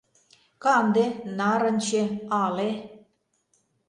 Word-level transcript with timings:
Канде, 0.63 1.05
нарынче, 1.37 2.01
алэ 2.43 2.69